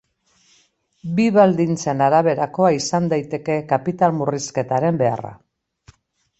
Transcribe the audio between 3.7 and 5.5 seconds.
kapital-murrizketaren beharra.